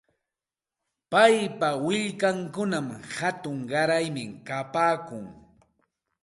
Paypa 1.11 1.69
willkankunam 1.85 2.87
hatun 3.17 3.57
qaraymi 3.69 4.23
kapaakun. 4.47 5.25